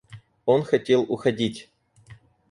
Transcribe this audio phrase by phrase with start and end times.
[0.47, 1.69] Он хотел уходить.